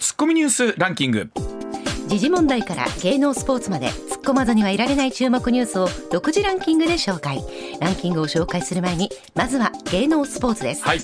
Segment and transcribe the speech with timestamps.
[0.00, 1.30] ツッコミニュースランキング。
[2.08, 7.44] 時事問題から芸能スポーツまで突っ込まずにはいられない注目ニュースを独自ランキングで紹介。
[7.80, 11.00] ランキングを紹介する前にまずは芸能スポーツです、はい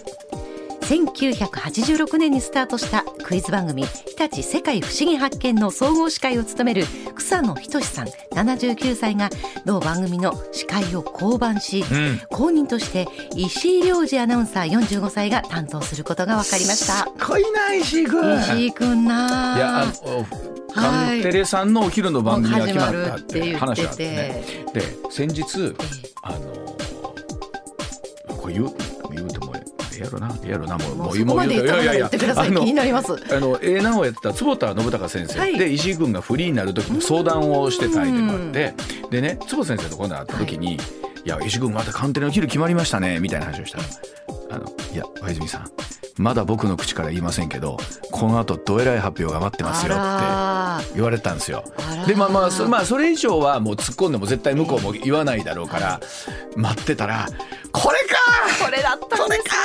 [0.89, 6.87] 1986年にスタートしたクイズ番組「日立世界不思議発見」の総合司会を務める
[7.17, 9.29] 草野仁さん79歳が
[9.65, 12.21] 同番組の司会を降板し、うん。
[12.31, 17.09] 後任として石井亮次アナウンサー45歳が担当することが分かりました。
[17.27, 18.41] 濃いな石井君。
[18.41, 19.57] 石井くんなあ。
[19.57, 20.27] いやあの
[20.73, 25.75] カンテレさんのお昼の番組が決まったって話があってねで先日
[26.23, 26.39] あの
[28.37, 28.86] こう言う
[30.01, 33.13] やろなええやろなもうもうそこまで言ったら言ってください気になります。
[33.13, 35.59] あのええなをやってた坪田信孝先生、はい。
[35.59, 38.75] で石井君がフリーになる時の相談をしてた相手もあって。
[39.11, 40.79] でね坪田先生と今度会った時に「い、
[41.25, 43.85] や石井君またカンテレの昼決まりましたね」みたいな話をしたら
[44.51, 45.71] 「あのいや小泉さん
[46.19, 47.77] まだ僕の口から言いませんけど
[48.11, 49.95] この後どえらい発表が待ってますよ」
[50.81, 51.65] って言われたんですよ。
[52.07, 56.01] でまあまあそ,、まあ、それ以上はもう突っ込んでも絶対向こうも言わないだろうから
[56.57, 57.27] 待ってたら
[57.73, 58.17] 「これか!」
[58.65, 59.43] これだったんです。
[59.45, 59.57] か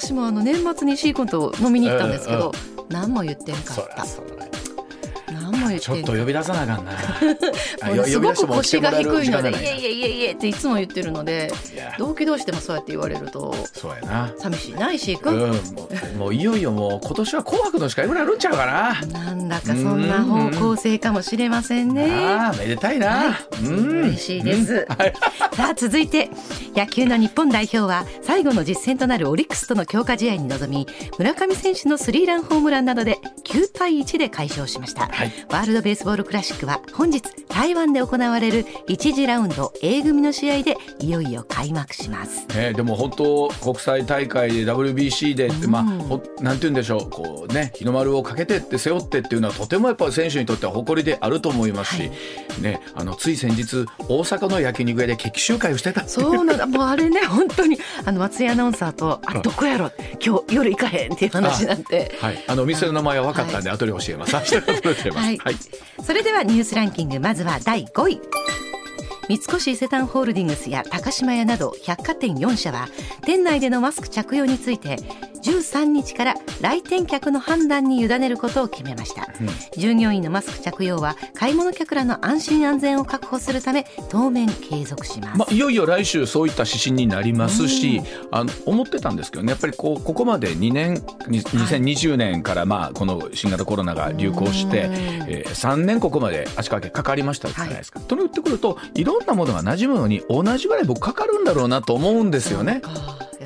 [0.00, 2.52] 私もあの年末に石井君と飲みに行ったんですけど、
[2.88, 4.04] 何も言ってんかそった
[5.80, 6.92] ちょっと呼び出さなあかんな。
[8.06, 9.84] すごく腰が低いので「いえいえい。
[9.84, 11.52] えいえいえ」っていつも言ってるので
[11.98, 14.32] 同期同士でもそうやって言われるとそうやな。
[14.38, 15.54] 寂しいな石井う君、ん、も
[16.14, 19.06] うもういよいよもう今年は紅白の司会ぐらいあるんちゃうかな。
[19.06, 22.10] なんだかそんな方向性かもしれませんね。
[22.10, 23.38] ああめでたいな。
[23.62, 24.02] うん。
[24.04, 24.86] 嬉しいです。
[24.98, 25.12] はい。
[25.54, 26.30] さあ続いて
[26.74, 30.86] 野球の日本代表は最後の実戦となるオリックスとの強化試合に臨み
[31.18, 42.46] 村上選手のスリーランホームランなどで9対1で快勝しました、はいワールドベースボールクラシックは本日台湾で行われる1次ラウンド A 組の試合でいよいよ開幕します。
[42.56, 52.10] ね、でも本当国際大会で WBC でって、まあほなんて言うんでしょうこうね日の丸をかけてって背負ってっていうのはとてもやっぱり選手にとっては誇りであると思いますし、
[52.60, 56.06] ねあのつい先日大阪の焼肉屋で決起集会をしてた。
[56.08, 59.90] そうなんだ もうあれね本当にあの松井アナウンサーとあれどこやろ？
[60.24, 62.16] 今日夜行かへんっていう話になって。
[62.20, 64.32] はい、あの店の名前は分かったんで、後で教えます。
[65.12, 65.26] ます。
[65.26, 65.38] はい。
[65.38, 65.56] はい。
[66.04, 68.20] それではニュースランキングまずは第5位。
[69.28, 72.88] 三越伊勢丹ホールディングスや高島屋など百貨店4社は
[73.24, 74.96] 店内でのマスク着用について
[75.42, 79.28] 13日から来店客の判断に委ねることを決めました、
[79.76, 90.94] 従業員のマスク着用は買い物客らの安心安全を確保するため当面継続します、まあ、いよいよ来週そういった指針になりますし、あの思ってたんですけどねやっぱりこうここまで2年
[91.28, 94.88] に2020年からまあこの新型コロナが流行して、
[95.28, 98.00] えー、3年ここまで足掛けかかりましたじゃないですか。
[98.00, 102.82] となってくるといろんなものが馴染むのに同じぐらい僕かかるんだろうなと思うんですよね。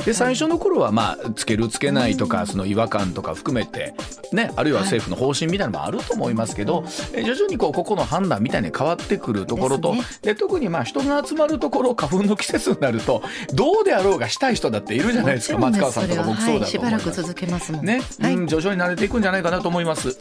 [0.04, 3.94] で最初の頃はまあつけるつけないとかその違和感とか含めて
[4.32, 15.58] ねあるいは政府の方針みたいなのもあると思いますけど、え徐々にこうここの判断みたいに変わってくるところとで特にまあ人が集まるところ花粉の季節になるとどうであろうがしたい人だっているじゃないですか。
[15.58, 17.10] 松川さんとか僕そうだとしばらく。
[17.10, 17.86] 続けますもん。
[17.86, 20.18] ね、はい、うん、徐々に慣れていくんじゃないかなと思います。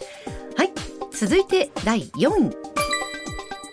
[0.56, 0.72] はい、
[1.12, 2.85] 続いて第4位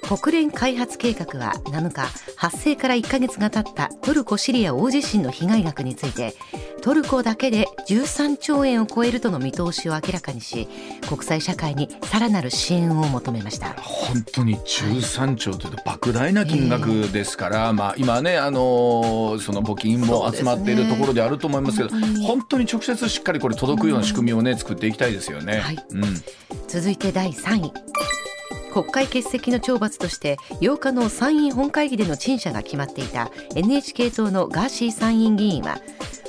[0.09, 6.35] 国連開発計画は7日発生から1ヶ月が経ったトルコ・シリア大地震の被害額について
[6.83, 10.69] トルコだけで13兆円を超えるとの見通しを明らかにし
[11.09, 13.75] 国際社会にさらなる支援を求めました。
[13.75, 22.27] 本当に13兆というと莫大な金額ですから、まあ、今ね、あのーその募金も集まっているところであると思いますけどね。
[22.27, 25.61] 本当に直接しっかりこれ届くような仕組みをね、作っていきたいですよね。
[25.61, 25.79] はい。
[25.91, 26.03] うん。
[26.69, 27.73] 続いて第3位
[28.73, 35.79] 国会欠席の懲罰として8日の参院本会議での陳謝が決まっていた NHK 党のガーシー参院議員は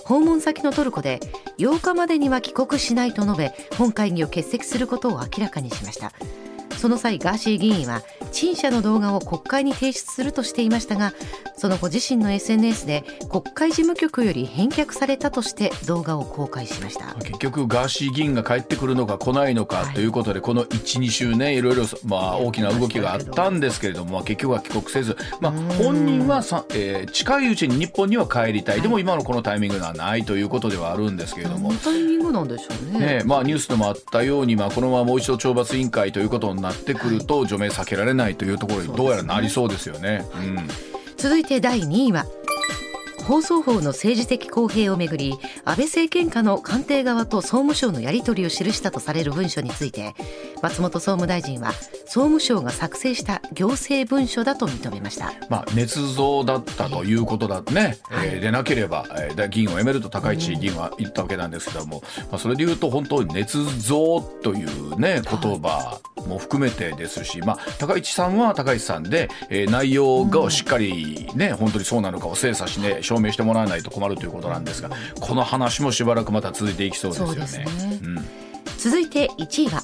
[0.04, 1.22] 訪問先のトルコで
[1.58, 6.12] 8日までには帰国しないと述べ本会議を欠席することを明らかにしました。
[6.84, 8.02] その際ガーシー議員は
[8.34, 11.14] 陳謝の動画を国会に提出するとしていましたが
[11.56, 17.16] その後自身の SNS で国会事務局より返却されたとして動画を公開しました。
[17.24, 31.74] 結局ガーシー議員が帰ってくるのか来ないのかということで、この12週ねいろいろ、まあ、大きな動きがあったんですけれども、まあ、結局は帰国せず、まあ、本人はさ、えー近いうちに日本には帰りたい、でも今のこのタイミングではないということではあるんですけれども。
[31.75, 33.19] タイミングなんでしょうね。
[33.19, 40.25] ねまあ、ニュースでもあったように、まあ、このままもう一度懲罰委員会ということになってくると、除名避けられないというところにどうやらなりそうですよね。
[40.36, 40.68] うん
[41.16, 42.25] 続いて第2位は
[43.24, 45.34] 放送法の政治的公平をめぐり
[45.64, 50.14] 安倍政権下の官邸側と総務省のやり取りを記したとされる文書について
[50.62, 51.72] 松本総務大臣は
[52.06, 63.46] 総務省が作成した行政文書だと認めました、まあ、捏造だったということだね、はい、えー、でなければ、えー、議員を辞めると高市議員は言ったわけなんですけども、まあ、それで言うと本当に捏
[63.80, 74.89] 造というね言葉も含めてですし、まあ、高市さんは高市さんで、えー、内容がしっかりね、うん、本当にそうなのかを精査しね証明してもらわないと困るということなんですが
[75.19, 77.21] この話もしばらくまた続いていきそうです
[77.60, 77.71] よね。
[77.71, 78.25] ねうん、
[78.77, 79.83] 続いて1位は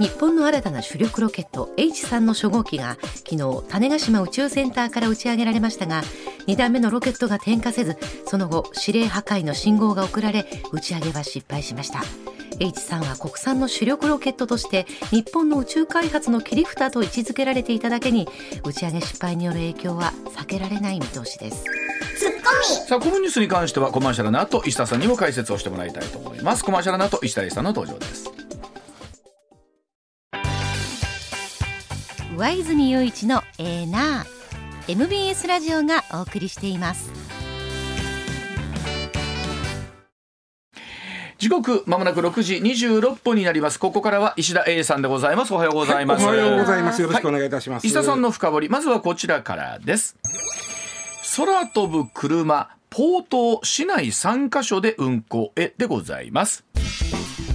[0.00, 6.02] 日本の新たな主力ロケット H3 の初号機が昨日種子島宇宙センターから打ち上げられましたが
[6.46, 12.00] 2段目のロケットが点火せずその後指令破壊の信号が送られ打ち上げは失敗しました
[12.60, 18.28] H3 は国産の主力ロケットとして日本の宇宙開発の切り札と位置づけられていただけに
[18.64, 21.64] 打ち上げ失敗による影響は避けられない見通しです。
[22.86, 26.64] さあこのニュースに関してはコマーシャルの後石田さんにも解説をしてもらいたいと思います。
[26.64, 28.30] コマーシャルの後石田さんの登場です。
[32.36, 34.40] 上泉雄一のエーナー。
[34.88, 37.12] MBS ラジオがお送りしています
[41.40, 43.80] 時刻まもなく6時26分になります。
[43.80, 45.54] ここからは石田 A さんでございます。
[45.54, 47.00] おはようございます、はい、おはようございます。
[47.00, 50.16] よろしくお願いいたします、はい、石田さんの深掘りまずはこちらからです。
[51.34, 56.62] 空飛ぶ車ポート市内3カ所で運行へでございます。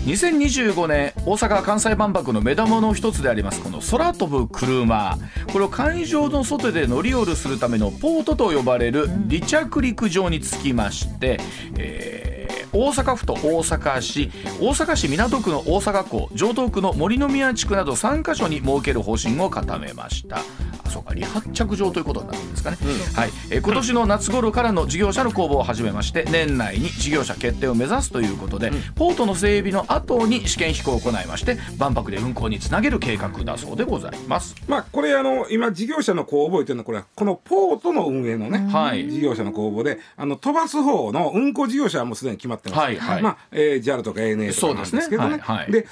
[0.07, 5.19] 2025年大阪・関西万博の目玉の一つでありますこの空飛ぶ車。
[5.53, 11.39] これを会場の外で乗り降りするためのポートと呼ばれる離着陸場につきまして、
[11.77, 12.34] えー
[12.75, 14.29] 大阪府と大阪市
[14.59, 20.39] 大阪市港区の大阪港城東区の森の宮地区など3カ所に設ける方針を固めました。
[20.85, 23.29] あそうか離発着場ということになるんですかね、うん、はい。
[23.51, 34.55] え今年の夏頃からの事業者の公募を始めまして年内に事業者決定を目指すということで、うん、ポートの整備の後に試験飛行を行いまして万博で運航につなげる計画だそうでございます。
[34.67, 45.29] まあこれあの今事業者の公募というのはこれはこのポートの運営のね、はい、事業者の公募であの飛ばす方の運航事業者はもうすでに決まってます、はいはい、まあ、えー、JAL とか ANA とかなんですけどね。
[45.29, 45.85] で、ねはいはい、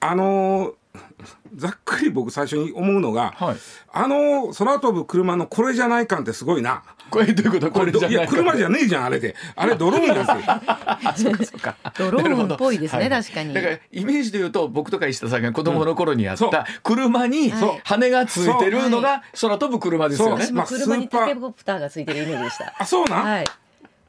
[0.00, 0.72] あのー
[1.54, 3.56] ざっくり僕最初に思うのが、はい、
[3.92, 6.82] あの空飛ぶ車のこれじゃない感ってすごいな。
[7.08, 7.70] これどういうこと？
[7.70, 9.36] これじゃいや車じゃねえじゃんあれで。
[9.54, 10.16] あれドローンなん
[11.14, 11.32] ですよ。
[11.96, 13.54] ドローンっぽいですね、確かに。
[13.54, 17.50] だからイメージで言うと僕とか石田さんが子供の頃にやった車に
[17.84, 22.74] 羽がついてるのが空飛ぶ車ですよね、まあ、車にタケコプターがついてるイメージでした。
[22.78, 23.44] あそうなん、はい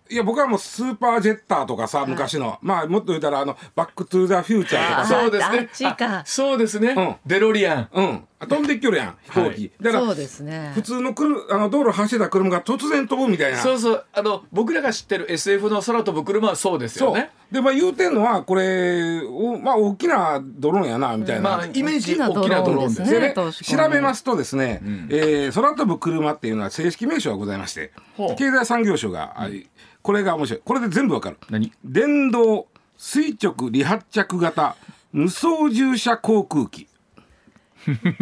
[0.09, 10.71] いや僕はもうスーパージェッターとかさ昔の、まあもっと言ったらあのバックトゥーザフューチャーとかそうですねそうですね、うん、デロリアンうん飛んでっきょるやん飛行機、はい、だからそうですね。
[10.75, 13.57] 普通のくるあの道路走ってた車が突然飛ぶみたいな。
[13.57, 14.05] そうそう。
[14.13, 17.31] あの僕らが知ってる SF の空飛ぶ車はそうですよね。
[17.51, 23.19] でまあ言うてんのはこれおまあ大きなドローンやなみたいな、まあイメージ大きなドローンですね。
[23.19, 23.33] ね。
[23.33, 27.91] 調べますとですね、うん、えー、空飛ぶ車っていうのは正式名称がございまして
[28.37, 29.65] 経済産業省が、うん。
[30.03, 30.61] これが面白い。
[30.63, 31.37] これで全部わかる。
[31.49, 31.73] 何？
[31.83, 32.67] 電動
[32.97, 34.75] 垂直離発着型
[35.11, 36.87] 無操縦者航空機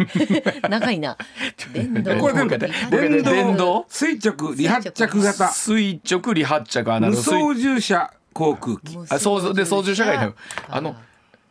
[0.68, 1.16] 長いな。
[1.72, 2.16] 電動。
[2.18, 8.98] これ全部電動電動垂直離発着型垂直離発着無操縦者航空機。
[9.08, 10.34] あ、そうで操縦者がいる。
[10.68, 10.96] あの。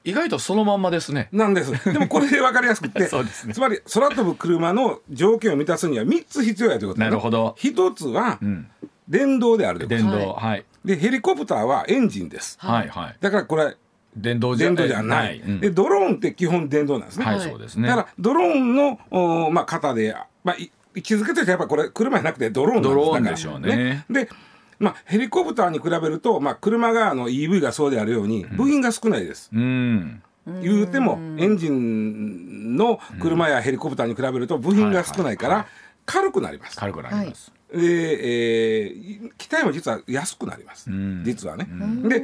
[0.06, 1.30] 意外とそのまんまですね。
[1.32, 1.72] なんです。
[1.92, 7.56] でもこれで分かりやすくて、 そうですね、つまり空飛ぶ車の条件を満たすには3つ必要やということなるほど。
[7.58, 8.68] 一つは、うん
[9.08, 10.66] 電動である電動はい。
[10.84, 12.58] でヘリコプターはエンジンです。
[12.60, 13.16] はいはい。
[13.22, 13.78] だからこれ
[14.16, 14.72] 電動じゃ
[15.04, 15.42] ない。
[15.60, 17.26] でドローンって基本電動なんですね。
[17.26, 17.88] はいそうですね。
[17.88, 24.06] だからドローンのおまあ型でまあ位置づけとしてやっぱこれ車じゃなくてドローンドローンでしょうね。
[24.10, 24.30] で
[24.78, 29.50] まあ、ヘリコプターに比べると、まあ、車があの EV がそうであるように部品が少ないです。
[29.54, 30.22] うん、
[30.62, 35.68] 言うてもエンジンの車やヘリコプターに比べると部品が少ないから
[36.06, 36.78] 軽くなります。
[36.78, 37.52] 軽くなります。
[37.74, 40.90] で、えー、機体も実は安くなります、
[41.24, 41.68] 実はね。
[42.08, 42.22] で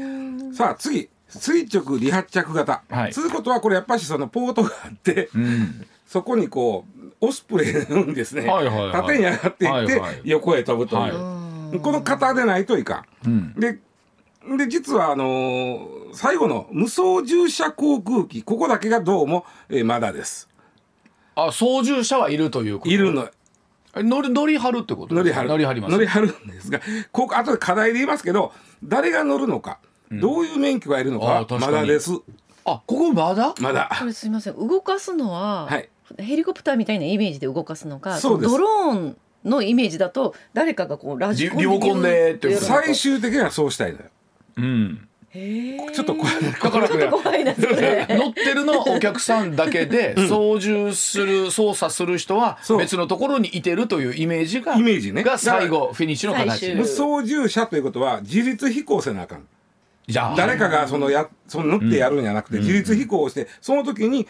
[0.53, 13.27] さあ次垂直離発着型、はい、つうことはこれやっぱりそのポートがあって、うん、そこにこうオスプレイのですね、はいはいはい、縦に上がっていって、横へ飛ぶという、はい、この型でないといかん。
[13.27, 13.79] うん、で
[14.57, 20.49] で実はあのー、最後の無操縦者航空機ここだけがどうも、えー、まだです。
[21.35, 22.89] あ操縦者はいるということ？
[22.91, 23.29] いるの
[23.95, 25.49] 乗り乗り張るってこと乗り張る。
[25.49, 25.91] 乗り張ります。
[25.91, 28.51] 乗り張るんですがここ後で課題で言いますけど
[28.83, 32.11] 誰が乗るのか、うん、どういう免許がいるのかまだです。
[32.65, 33.55] あここまだ？
[33.59, 33.89] まだ。
[33.99, 34.55] こすみません。
[34.55, 35.89] 動かすのは、はい、
[36.19, 44.05] ヘリコプターみたいなイメージで動かすのかドローンのイメージだと誰かがこうラジコンでリモコンでって最終的にはそうしたいのよ。
[44.57, 45.07] うん。
[45.33, 48.05] ちょっと怖いだから怖いなそれ。
[48.09, 55.23] 乗ってるのお客さんだけで操縦する操作する人は別のところにいてるというイメージがイメージね。
[55.23, 56.73] が最後フィニッシュの形。
[56.75, 59.47] 無操縦者ということは自立飛行せなあかん
[60.09, 64.27] 誰かがそのやその乗ってやるんじゃなくて、自立飛行をしてその時に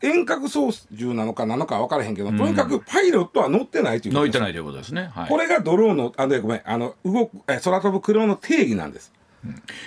[0.00, 9.12] 遠隔操縦なのかなのか分からへんけど、とにかくパイロットは乗ってないという乗ってないということですね、はい、これがドローンのあごめんあの動くえ空飛ぶ車の定義なんです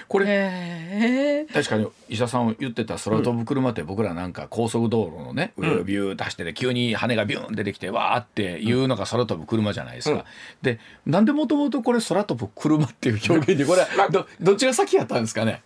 [0.08, 10.26] これ確かに医者さん言ってた空飛ぶ車って僕らなんか高速道路のね上をビュー出してね急に羽がビューン出てきてわーっていうのが空飛ぶ車じゃないですか。
[10.62, 15.62] でなんでもともとこれ空飛ぶ車っていう表現にこれどどっちが先やったんですかね？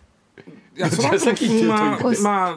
[0.76, 1.76] いや空飛ぶ車
[2.22, 2.56] まあ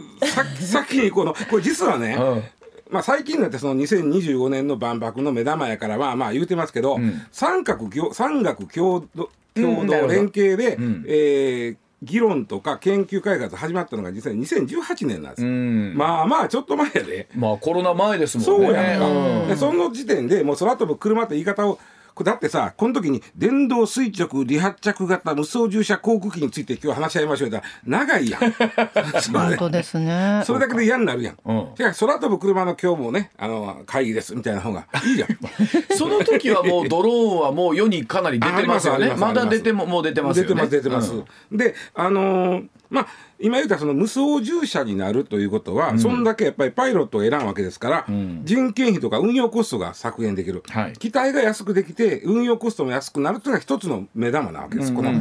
[0.60, 2.44] 先にこのこれ実はね、うん。
[2.90, 9.30] まあ、最近になってその2025年の万博の目玉やからまあまあ言うてますけど、うん、三角三角共同
[9.62, 17.28] 共同連携で、うん、えー議論とか研究開発始まったのが実際2018年なんです、うん、まあまあちょっと前やで。
[17.36, 18.68] まあコロナ前ですもんね。
[18.68, 21.80] そうやんか、うん、でその時点でもう空飛ぶ車って言い方を
[22.24, 28.42] だってさこの時に電動垂直離発着型無操縦者航空機について今日話し合いましょうたら長いやん。
[29.32, 30.42] 本当ですね。
[30.46, 35.30] それだけで嫌になるやん、うん、空飛ぶ車の今日もねあの会議ですみたいな方がいいじゃん。
[35.98, 39.14] その時はもうドローンはもう世にかなり出てますよね。
[39.18, 40.68] まだ出てももう出てますよね。
[40.68, 43.08] 出てます出てます、うん、であのーまあ
[43.40, 55.12] 今言ったその無操縦者になるということは、うん、そんだけやっぱりパイロットを選ぶわけですから、うん、人件費とか運用コストが削減できる、はい、機体が安くできて運用コストも安くなるというのが一つの目玉なわけです、この。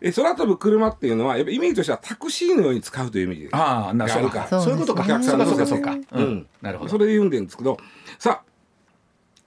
[0.00, 4.48] で空飛ぶ車っていうのはやっぱイメージとしてはタクシーのように使うという意味があるか。
[4.50, 6.90] らそういうことかお客さんのそうかそうか、うん、なるほど。
[6.90, 7.78] それで言うんですけど
[8.18, 8.48] さあ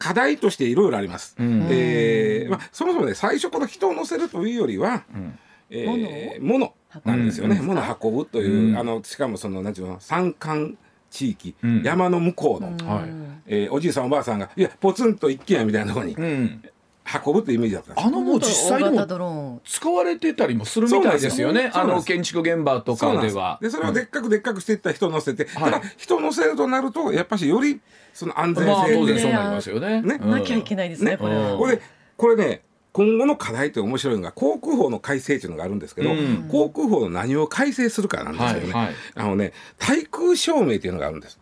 [0.01, 1.35] 課題としていろいろあります。
[1.39, 5.39] うん、えー、まあ、そもそもね最初この人を乗せるというよりは、うん、
[5.71, 6.73] えー、物。
[7.05, 10.77] なんですよね、物運ぶという、あのしかもその何ていうの山間
[11.09, 13.09] 地域、山の向こうの、はい。
[13.47, 21.71] えー、おじいさんおばあさんがいやポツンと一軒家みたいなところに、運ぶというイメージだったあのもう実際でも使われてたりもするみたいですよね。
[21.73, 23.57] あの建築現場とかでは。
[23.61, 27.79] でそれをでっかくでっかくしていった人乗せて、ただ人乗せるとなるとやっぱしより
[28.13, 30.63] その安全性、まあ、当然そうなりますよねね、なきゃい。
[30.63, 31.81] けないですねこれこれ
[32.17, 32.61] これね
[32.93, 41.39] 今後の課題って面白いのが航空法の改正というのがあるんですけど、うん、航空法の何を改正するかなんですけどね、はいはい、あのね対空証明っていうのがあるんです。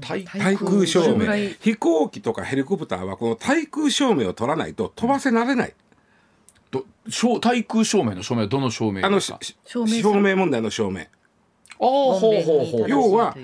[0.00, 1.26] 対空証明
[1.60, 5.74] 飛行機とかヘリコプターはこの対空証明を取らないと飛ばせられない。
[6.70, 6.84] ど
[7.40, 9.36] 対空証明の証明はどの証明あの証
[9.76, 11.00] 明問題の証明。
[11.00, 11.06] あ
[11.80, 13.36] ほうほうほう要は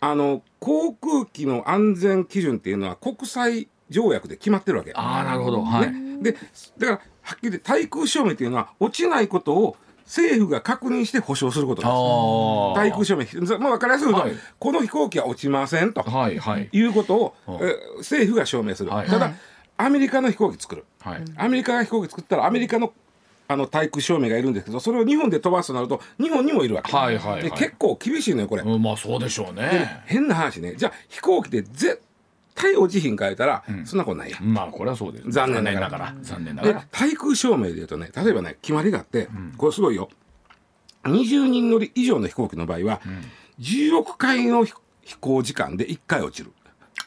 [0.00, 4.92] あの航空機の安全基準っていうのは国際条約で決まってるわけ。
[4.94, 5.62] ああなるほど。
[5.62, 5.92] はい。
[5.92, 6.46] ねでだか
[6.78, 6.90] ら
[7.22, 11.94] はっきり言って対空証明というのは落ちないことを政府が確認して保証することです。
[12.74, 18.90] 対空証明、まあ、分かりやすく言うと、はい、この飛行機は落ちませんと、はいはい、いうことを、え政府が証明する。
[18.90, 19.32] はい、ただ、
[19.78, 22.92] アメリカの飛行機作る、はい、アメリカが飛行機作ったらアメリカの
[23.46, 30.02] あの対空証明がいるんですけどそれを日本で飛ばすとなると日本にもいるわけ、はいはいはい、で結構厳しいのよこれ、うん、まあそうでしょうね。
[30.06, 30.74] 変な話ね。
[30.76, 32.00] じゃあ飛行機で絶
[32.54, 34.38] 対落ちひん変えたら、そんなことないや。
[34.40, 36.14] まあこれはそうです残念ながら。
[36.22, 36.86] 残念ながら。
[36.90, 40.08] 対空証明でいうとね例えばね決まりがあって、これすごいよ。
[41.04, 43.00] 20人乗り以上の飛行機の場合は、
[43.60, 44.74] 10億回の飛
[45.20, 46.52] 行時間で1回落ちる。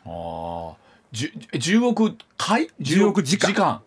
[0.05, 0.75] ああ
[1.13, 3.47] 10億回？10億時間。
[3.47, 3.81] 時間。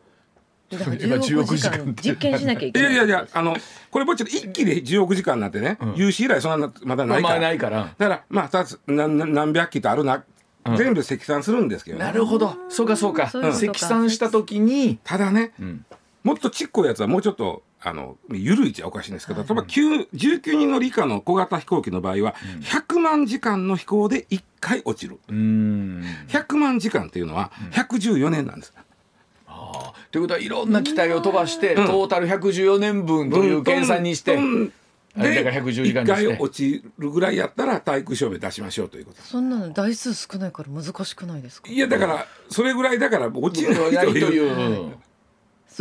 [0.73, 2.93] 今10億時間実験しなきゃいけない。
[2.93, 3.57] いやいやいやあの
[3.91, 7.95] これぼっち一気で10億時間なんてね、有史以来そんなまだないから,、ないから。
[7.99, 10.25] だからまあ何何百機とあるな
[10.77, 12.05] 全部積算するんですけどね。
[12.05, 12.57] なるほど。
[12.69, 13.31] そうかそうか。
[13.53, 14.99] 積算した時に。
[15.05, 15.53] ただね、
[16.23, 20.09] もっとちっこいやつはもうちょっと、あの、緩いじゃおかしいんですけど、例えば19
[20.57, 25.19] 人乗り以下の小型飛行機の場合は、100万時間の飛行で1回落ちる。
[25.31, 28.75] 100万時間っていうのは114年なんです。
[30.11, 34.39] ということはいろんな機体を飛ばして、トータル114年分という計算にして。
[35.17, 39.21] で1回落ちるぐらいやったら体育証明出しましょうということ。
[39.23, 41.71] そんなの台数少ないから難しくないですか？
[41.71, 44.91] いやだからそれぐらいだから落ちないという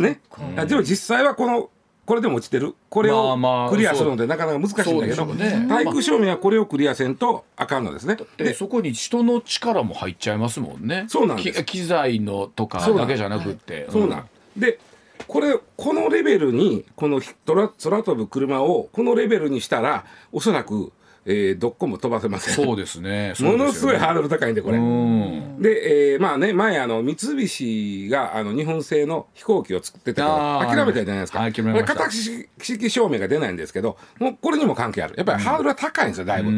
[0.00, 0.20] ね？
[0.66, 1.70] でも実際はこの
[2.06, 2.74] これでも落ちてる？
[2.88, 3.38] これを
[3.70, 8.16] クリアするのでなかなか難しいんだけど、ね、体育証明はこれをクリアせんとあかんのですね。
[8.36, 11.04] でそこに人の力も入っちゃいますもんね。
[11.08, 11.64] そうなんです。
[11.64, 13.86] 機材のとかだけじゃなくて。
[13.90, 14.80] そうなん、で
[15.26, 20.92] これこのレベルにこの空空飛ぶ車をこのレベルにしたらおそらく
[21.26, 22.54] えー、どこも飛ばせません。
[22.54, 23.34] そうです ね。
[23.40, 24.78] ものすごいハードル高いんでこれ。
[24.78, 35.14] で、えー、まあね前あの三菱があの日本製の飛行機を作ってたから諦めたじゃないですか、はい、諦め形式証明が出ないんですけどもうこれにも関係ある。
[35.16, 36.50] やっぱりハードルは高いんですよだいぶ。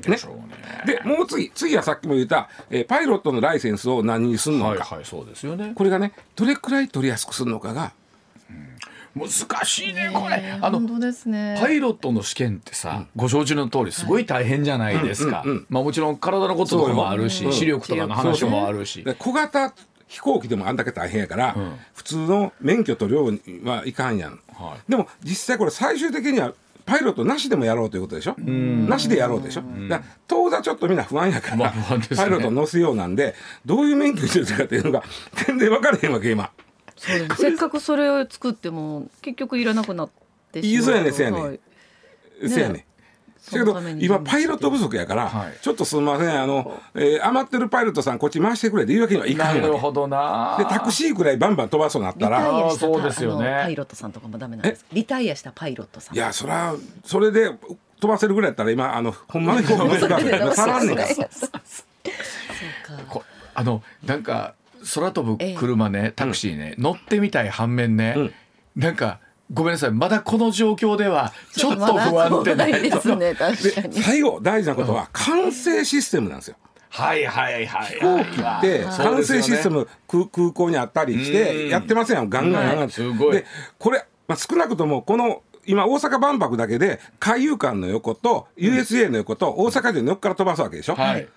[0.00, 0.18] でね、
[0.86, 5.72] でもう次次はさっきも言った、えー、パイロットのライセンスを何にするのか、はいはい、そうですよね。
[5.74, 7.92] これがねどれくらい取りやすくするのかが
[9.14, 9.30] 難
[9.64, 10.58] しいねこれ。
[10.60, 11.58] あの本当ですね。
[11.60, 19.04] パイロットの試験ってさ、ご承知の通りすごい大変じじゃないですか、まあもちろん体のこととかもあるし視力とかの話もあるし。
[19.18, 19.74] 小型
[20.08, 21.56] 飛行機でもあんだけ大変やから、
[21.94, 23.26] 普通の免許と量
[23.64, 26.54] はいかんやん、はい、でも実際これ最終的には
[26.88, 28.34] パイロットなしでもやろうということでしょ？
[28.38, 29.62] なしでやろうでしょ？
[29.88, 33.34] だ当座ちょっとみんな不安やから、まあね、パイロット乗せようなんで
[33.66, 35.02] どういう免許にするかっていうのが
[35.46, 36.50] 全然分からへんわけ今。
[36.96, 40.10] せっかくそれを作っても結局いらなくなっ
[40.50, 40.84] てしまう。
[40.84, 41.60] そうやねそうやね、はい、
[42.48, 42.87] そうやねだ
[43.50, 46.42] けど今パイロット不足やから、はい、ちょっとすみません。
[46.42, 50.56] あの、えー、余ってるパイロットさんこっち回してくれっていうわけにはいかんなるほどな。
[50.58, 52.70] でタクシーくらいバンバン飛ばそうなったら。
[52.70, 53.60] そうですよね。
[53.64, 54.84] パイロットさんとかもダメなんです。
[54.92, 56.16] リタイアしたパイロットさん。
[56.16, 56.74] いやそれは
[57.04, 57.50] それで
[58.00, 60.98] 飛ばせるぐらいやったら今あのほんまに飛ばせるからさらんねん。
[63.54, 64.54] あのなんか
[64.94, 68.32] 空飛ぶ車ね、タクシーね、乗ってみたい反面ね、うん、
[68.76, 69.18] なんか
[69.52, 69.90] ごめんなさい。
[69.90, 73.34] まだこの状況ではちょっと不安定ないですね
[73.92, 76.56] 最後大事なことは管制システムなんですよ。
[76.90, 82.16] はいはいはい、飛行機って管制システム、空空港にあったりしてやってません。
[82.16, 82.90] よガンガンガンガン。
[82.90, 83.32] すごい。
[83.32, 83.46] で
[83.78, 90.94] これ、まあ、少なくともこの今大阪万博だけで海遊館の横と USJ の横と大阪城の横から飛ばすわけでしょ。
[90.94, 91.28] はい。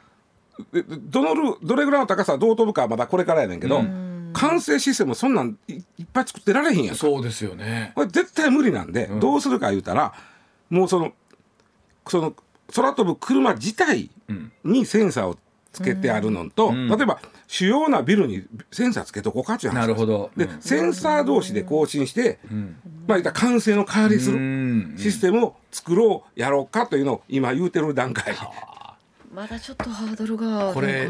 [0.73, 3.81] どのルどれぐらいの高さどう飛ぶかはまだこれからやねんけど
[4.33, 7.91] 完成システムそんなんいっぱい作ってられへんやんそうですよね。
[7.95, 10.13] これ絶対無理なんで、うん、どうするか言うたら
[10.69, 11.13] もうその
[12.07, 12.33] その
[12.73, 14.09] 空飛ぶ車自体
[14.63, 15.37] にセンサーを
[15.71, 28.35] つけてあるのと、うん、例えば主要なビルにセンサーつけとこうかっていう話なるほど、で、センサー同士で更新して、うん、まあ言った完成の代わりするシステムを作ろうやろうかというのを今言うてる段階。
[29.33, 31.07] まだちょっとハードルがこれ例え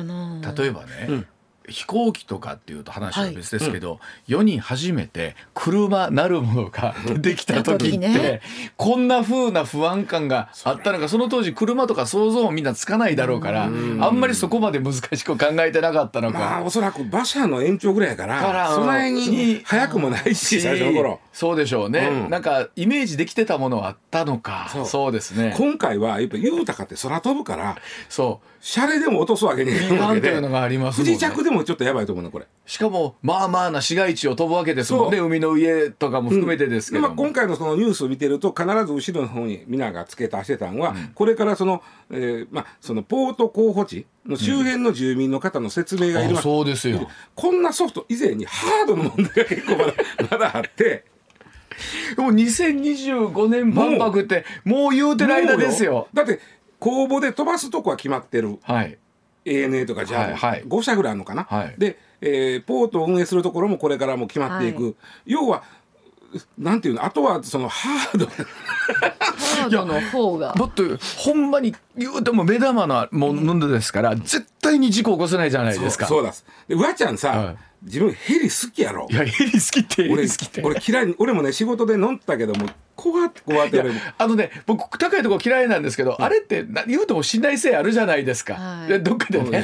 [0.72, 1.28] ばね、うん
[1.72, 8.42] 飛行機とかっていうと話は別ですけど、はいうん、世に初めて車なるものが できた時って、ね、
[8.78, 11.08] こんな風な不安感があったのか。
[11.08, 21.20] その当時車とか想像もみんなつかないだろうからあんまりそこまで難しく考えてなかったのか、まあ、おそらく馬車の延長ぐらいやからそないに早くもないし最初の頃。
[21.32, 24.70] そうでしょうね、うん、なんかイメージできてたものはあったのか。
[24.86, 25.12] そう。
[25.12, 25.54] ですね。
[25.58, 27.78] 今回はやっぱ豊かって空飛ぶから
[28.10, 28.48] そう。
[28.62, 30.30] シャレでも落とすわけにいかないわけで。
[30.30, 32.48] いうのがあります不時着でもちょっとやばいと思うのこれ。
[32.66, 47.10] しかもまあまあな市街地を飛ぶわけですもんね海の家とかも含めてですけど、うん、まあ、今回のそのニュースを見てると必ず後ろの方に皆が付け足してたんは、うん、これからその,、えーまあ、そのポート候補地の周辺の住民の方の説明がいる、うん、そうですよ。
[47.36, 49.94] こんなソフト以前にハードの問題が結構まだ
[50.32, 51.06] まだあって。
[52.18, 56.08] もう2025年万博ってもう言うてる間ですよ。
[56.14, 56.40] だって
[56.80, 58.98] 公募で飛ばすとこは決まってる、はい、
[59.46, 65.64] ANA とかじゃあ、はいはい、5社ぐらいあるのかな、はい、で、えー、ポートを運営するところもこれからも決まっていく、はい、要は
[66.58, 68.26] なんていうのあとはそのハード。
[68.26, 70.54] ハードの方が。
[70.56, 70.84] もっと
[71.18, 76.08] ほんまに言うても目玉のものですから、絶対に事故起こせないじゃないですか。
[76.08, 76.46] そうです。
[76.68, 77.58] でうわちゃんさ、はい。
[77.84, 79.08] 自分ヘリ好きやろ。
[79.10, 80.62] いやヘリ好きって俺好きって。
[80.62, 83.84] 俺嫌い俺もね仕事で乗ったけども怖って怖って。
[84.20, 89.64] あのね僕高いとこ嫌いなんですけど、あれって言うても信頼性あるじゃないですか、はい、どっかでね。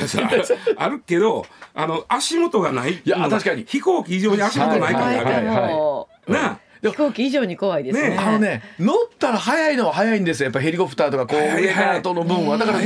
[0.78, 2.94] あるけどあの足元がない。
[2.94, 3.66] いや確かに。
[3.66, 5.16] 飛行機以上に足元ないから、はい。
[5.18, 5.46] はい。
[5.46, 5.97] はい、
[6.28, 6.60] なあ。
[6.82, 10.46] 飛行機以上に怖いですね、ね、あのね乗ったら早いのは早いんですよ。
[10.46, 12.58] やっぱヘリコプターとかこう上からとの分は。
[12.58, 12.80] だから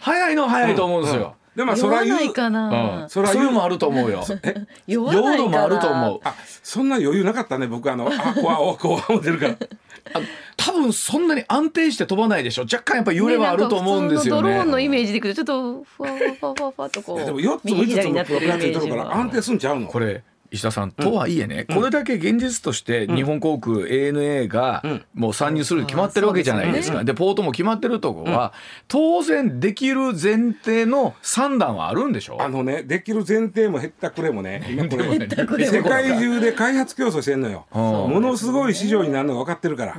[0.00, 0.34] 早い。
[0.36, 2.32] のは早いと思うんですよ、でもそら言う。
[2.32, 3.50] かな、うん、そら言う。
[3.50, 4.24] もあると思うよ。
[4.86, 6.20] 酔うのもあると思う。
[6.22, 7.66] あ、そんな余裕なかったね。
[7.66, 7.90] 僕。
[7.90, 9.56] あのあ怖い怖い思ってるから。
[10.14, 10.20] あ
[10.56, 12.62] 多分そんなに安定して飛ばないでしょ。
[12.62, 14.42] 若干やっぱ揺れはあると思うんですよね。
[14.42, 17.24] ドローンのイメージでいくとちょっとふわふわふわふわとこう。
[17.24, 19.86] でも4つも5つもプロペラってるから安定すんちゃうの？
[19.86, 24.82] これ石田さん、とはいえね、これだけ現実として日本航空 ANA が
[25.14, 27.04] もう参入する決まってるわけじゃないですか。
[27.04, 28.52] でポートも決まってるとこは、
[28.88, 32.40] 当然できる前提の算段はあるんでしょ？
[32.40, 37.66] あのねできる前提も減ったくれもね今これ世界中で開発競争してんのよ。
[37.72, 39.96] ものすごい市場になるのが分かってるから。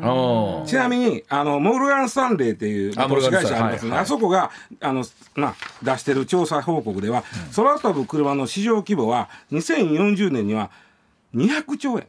[0.65, 5.03] ちなみにあのモルガン・スタンレーっていう投資会社ありますね、あそこがあの、
[5.35, 7.23] まあ、出してる調査報告では、
[7.55, 10.71] 空飛ぶ車の市場規模は2040年には
[11.35, 12.07] 200兆円。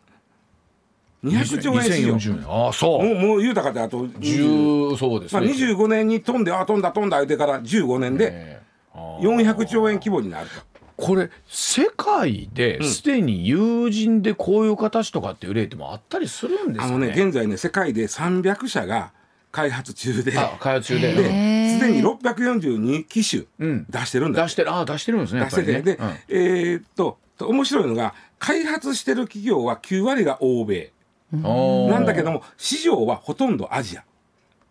[1.24, 3.04] 200兆円市場2040年ああそう。
[3.04, 8.60] もうもう言うたかってあと10そうですまあ、ね、25年に飛んであ飛んだ飛んだ言うてから15年で
[8.94, 10.62] 400兆円規模になると。
[10.96, 16.94] これ世界ですでに友人でこういう形とかっていう例ってもあったりするんですかね？
[16.94, 19.12] あのね現在ね世界で300社が
[19.50, 20.38] 開発中で。
[20.38, 21.14] あ開発中で。
[21.14, 21.24] で
[21.70, 23.86] すでに642機種うん。
[23.88, 30.92] 出してるんだ出してるあ出してるんですねや出してて、ねで、えーっと面白いのが開発してる企業は9割が欧米。
[31.30, 34.04] なんだけども市場はほとんどアジア。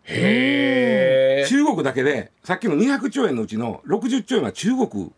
[0.04, 5.12] へえ中国だけでさっきの200兆円のうちの60兆円は中国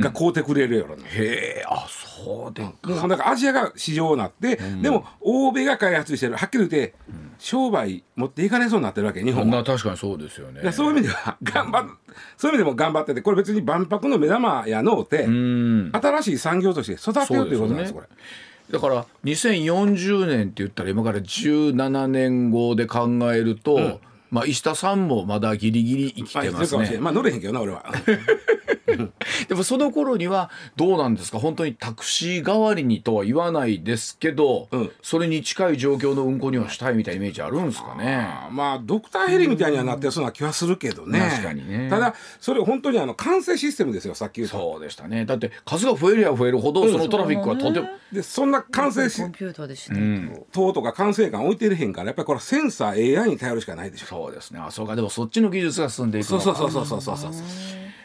[0.00, 6.36] が買うてくれるような、へえあそうでもうだからアジアが市場になって、でも欧米が開発してる。
[6.36, 6.94] はっきり言って、
[7.38, 9.50] 商売持っていかれそうになってるわけ日本は。
[9.50, 11.86] まあ確かにそうですよねそういう意味では頑張っ
[12.36, 18.08] そういう意味でも頑張っててこれ別に万博の目玉やのうて、うん新しい産業として育てるということなんですそうこれ。
[18.70, 26.98] だから2040年って言ったら今から17年後で考えると、まあ石田さんもまだギリギリ生きまあ、てますね。
[26.98, 27.84] まあ乗れへんけどな俺は。
[29.48, 31.38] でもその頃にはどうなんですか？
[31.38, 34.90] 本当にタクシー代わりにとは言わないですけど、うん。
[35.02, 38.28] それに近い状況の運行にはしたいみたいなイメージあるんですかね？
[38.50, 41.18] まあドクターヘリみたいにはなってそうな気はするけどね。
[41.20, 41.88] 確かにね。
[41.90, 44.56] ただそれ本当にあの管制システムですよさっき言った。
[44.56, 45.24] そうでしたね。
[45.24, 49.94] だって数が増えりゃ増えるほどそのトラフィックはとても、でそんな管制シコンピューターでした、
[50.52, 54.06] 塔とか管制官置いてれへんからやっぱりこれはセンサー AI に頼るしかないでしょ。
[54.06, 54.60] そうですね。
[54.60, 54.96] あそうか。
[54.96, 57.32] でもそっちの技術が進んでいくそうそうそうそうそうそう。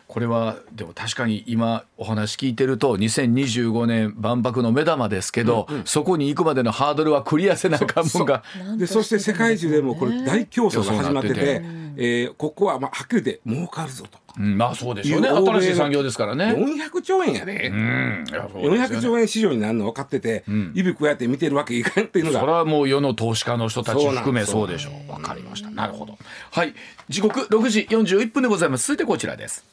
[0.10, 8.44] これはでも確かに今お話聞いてると2025年万博の目玉ですけど、そこに行くまでのハードルはクリアせなあかんもんが。
[8.76, 11.62] でそして世界中でもこれ大競争が始まってて
[11.96, 14.18] えーここはまあはっきり言って儲かるぞと。
[14.40, 16.54] うんまあそうでしょうね新しい産業ですからね。
[16.54, 17.68] 400兆円やで。
[17.68, 25.12] うんいやですよね400兆円市場になるの分かってて、指くわえて見てるわけいかんっていうのがそれはもう世の投資家の人たち含めそうでしょう。
[25.12, 25.70] わかりました。
[25.70, 26.18] なるほど。
[26.52, 26.74] はい。
[27.10, 28.88] 時刻6時41分でございます。
[28.88, 29.66] 続いてこちらです。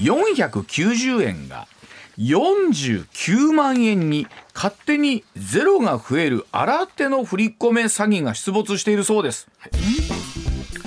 [0.00, 1.68] 490円が
[2.18, 9.48] 49万円に勝手にゼロが増える新手の振り込め詐欺が出没しているそうです。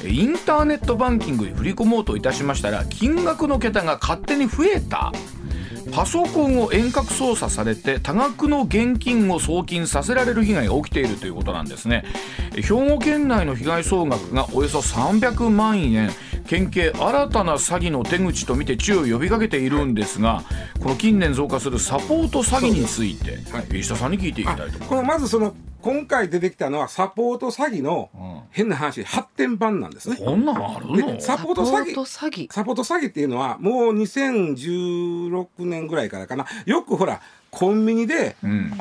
[0.10, 5.12] インターネットバンキングに振り込もうといたしましたら金額の桁が勝手に増えた。
[5.92, 12.04] パソコンを遠隔操作されて多額の現金を送金させられる被害が起きているということなんですね。
[12.56, 16.10] 兵庫県内の被害総額がおよそ300万円
[16.48, 20.44] 県警新たな詐欺の手口とみて注意を呼びかけているんですが
[20.82, 23.80] この近年増加するサポート詐欺についてはい。
[23.80, 24.90] 石田さんに聞いていきたいと思います。
[24.90, 28.10] このまずその今回出てきたのはサポート詐欺の
[28.50, 30.16] 変な話発展版なんですね。
[30.18, 30.96] こんなのあるの？
[31.14, 31.94] でサポート詐欺。
[31.94, 32.52] 詐欺。
[32.52, 36.48] サポート詐欺っていうのはもう2016年ぐらいからかな。
[36.66, 37.22] よくほら
[37.52, 38.74] コンビニで、うん。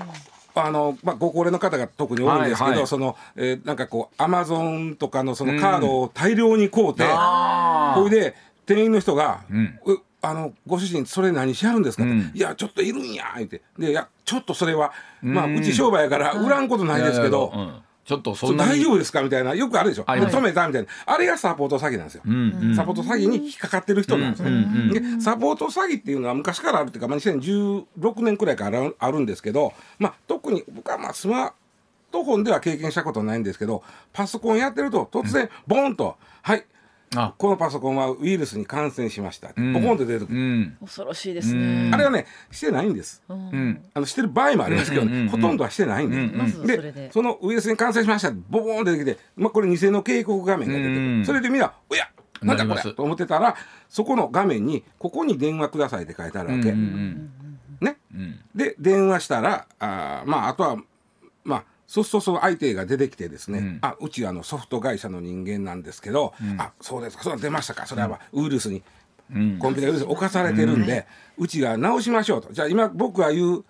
[0.54, 2.86] あのまあ、ご高齢の方が特に多いんですけど、はいはい。
[2.86, 9.78] そのえーなんかこうアマゾンとかのそのカードを大量に買うて、あほいで店員の人が「ん。
[9.84, 12.30] うあのご主人それ何しはるんですか?」うん。
[12.34, 17.52] いやちょっといるんや」言って「でいやちょっとそれは、まあうち商売やから売らんことないですけど、
[18.04, 18.70] ちょっとそんなに。
[18.70, 19.54] 大丈夫ですか?」みたいな。
[19.54, 20.36] よくあるでしょ「あります。
[20.36, 20.88] 止めた」みたいな。
[21.06, 22.22] あれがサポート詐欺なんですよ。
[22.26, 22.76] うんうん。
[22.76, 24.50] サポート詐欺に引っかかってる人なんですね。
[24.50, 31.52] うんうんでサポート詐欺っていうのは昔からあるっていうか、まあ、2016年くらいからあるあるんですけど、まあ、特に僕はまあスマー
[32.12, 33.82] トフォンでは経験したことないんですけど
[34.12, 36.64] パソコンやってると突然ボンと「はいあ
[37.38, 39.74] このパソコンはウイルスに感染しました」ん。
[39.74, 40.76] ポコンと出てくる、うん。
[40.80, 41.90] 恐ろしいですね。
[41.92, 43.22] あれはねしてないんです。
[43.28, 43.82] うん。
[43.94, 46.66] あのしてる場合もありますけどほとんどはしてないんです。
[46.66, 47.10] で。
[47.12, 48.30] そのウイルスに感染しました。
[48.30, 51.24] ボボーンと出てきて、まあ、これ偽の警告画面が出てくる、うん。
[51.24, 52.08] それでみんな「おや
[52.42, 53.54] なんだこれ!」と思ってたら
[53.88, 56.72] そこの画面に「ここに電話ください」って書いてあるわけ。
[56.72, 58.40] ね、うん。
[58.54, 60.76] で電話したらあーまああとは
[61.44, 63.78] まあそうするとその相手が出てきてですね、うん。
[63.82, 67.86] あうちはあのソフト会社の人間なんですけど、あそうですかそれは出ましたか。
[67.86, 68.82] それはウイルスに、
[69.32, 69.58] うん。
[69.60, 71.06] コンピューターウイルスに侵されてるんで、
[71.38, 72.52] うちが直しましょうと。
[72.52, 73.64] じゃあ今僕が言う指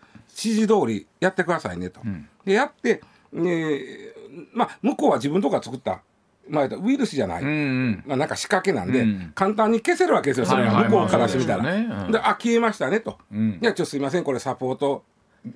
[0.56, 2.00] 示通りやってくださいねと。
[2.46, 3.02] でやって、
[3.34, 4.14] えー
[4.54, 6.00] まあ向こうは自分とか作った、
[6.48, 8.02] まあ、ウイルスじゃない、うんうん。
[8.06, 9.32] まあ、なんか仕掛けなんで、うん。
[9.34, 10.84] 簡単に消せるわけですよそれは。
[10.84, 11.62] 向こうからしてみたら。
[11.62, 12.04] まあそうですよね。
[12.06, 12.12] うん。
[12.12, 13.18] であ消えましたねと。
[13.30, 13.58] うん。
[13.62, 15.04] いやちょっとすいませんこれサポート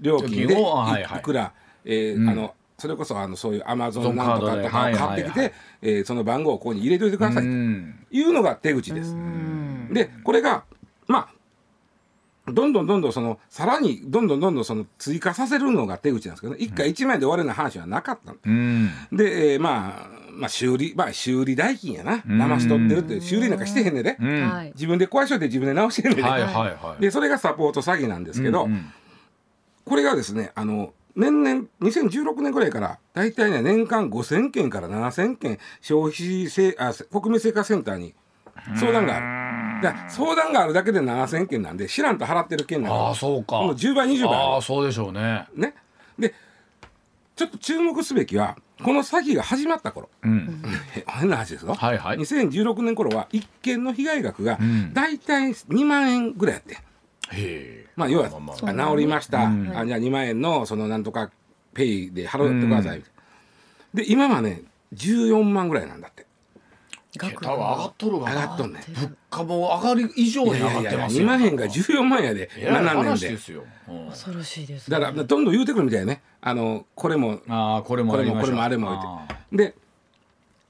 [0.00, 1.52] 料金でい,、料金をはいはいくら、
[1.84, 2.28] えーうん。
[2.28, 4.98] あのそれこそあのそういうアマゾンなんとかとかをカードで。
[4.98, 8.06] 買ってきて、はいえーその番号をここに入れといてくださいとうん。
[8.10, 9.14] いうのが手口です。
[9.92, 10.64] でこれが
[11.06, 11.28] ま
[12.46, 16.58] あどんどんどんどんそのさらにどんどんどんどんその追加させるのが手口なんですけどね。
[16.60, 18.38] 一回一枚で終わるような話はなかったで、
[19.54, 22.18] えーまあまあ修理まあ修理代金やな。
[22.18, 24.16] 騙し取ってるって修理なんかしてへんねで、
[24.74, 27.02] 自分で壊しといて自分で直してんねで、はいはいはい。
[27.02, 28.68] でそれがサポート詐欺なんですけど、
[29.84, 38.14] これがですねあの年々2016年ぐらいから大体ね年間5000件から7000件消費せあ国民生活センターに
[38.76, 39.82] 相談がある。
[39.82, 42.98] だ相談があるだけで7000件なんで知らんと払ってる件なんで。
[42.98, 43.56] あそうか。
[43.56, 44.34] もう10倍20倍。
[44.34, 45.46] ああそうでしょうね。
[45.54, 45.74] ね。
[46.18, 46.34] で
[47.34, 50.62] ちょっと注目すべきはこの詐欺が始まった頃、うん、
[51.06, 54.58] 変な話ですよ、はいはい、2016年頃は1件の被害額が
[54.92, 56.78] 大体2万円ぐらいやって、
[57.30, 61.32] へまあ要は、まあ、治りました、うん、あじゃあ2万円のそのなんとか
[61.74, 63.04] ペイで払ってください、うん、
[63.92, 64.62] で今はね
[64.94, 66.26] 14万ぐらいなんだって。
[67.18, 71.24] 桁は上がっとるが上がっとんね物価も上がり以上に上がってますよ。
[71.24, 73.64] 2万円が14万円で7年でですよ、
[74.10, 76.22] 恐ろしいです、ね、だからどんどん言うてくるみたいね。
[76.40, 79.74] あのこれもあこれもこれもこれもあれもで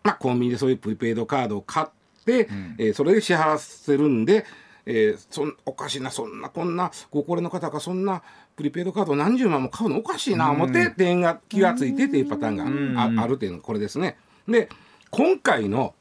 [0.04, 1.86] まあコンビニでそういうプリペイドカードを買っ
[2.24, 4.46] て、うん、えー、それで支払わせるんで
[4.90, 8.22] えー、そんおかしいなそんなこんなご高齢の方がそんな
[8.56, 14.16] プリペイドカード何十万も買うのおかしいな思って点が気が付いてっていうパターンがああるっていうのがこれですね。
[14.48, 14.70] で
[15.10, 15.94] 今回の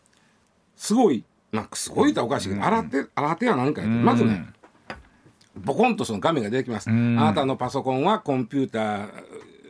[0.77, 2.49] すごいなんかすごいとおかしい。
[2.49, 4.47] けど洗って洗っては何かまずね
[5.57, 6.89] ボコンとその画面が出てきます。
[6.89, 9.09] あなたのパソコンはコンピューター